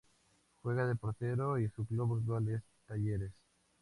Juega 0.63 0.87
de 0.87 0.95
portero 0.95 1.59
y 1.59 1.69
su 1.69 1.85
club 1.85 2.17
actual 2.17 2.49
es 2.49 2.63
Talleres. 2.87 3.33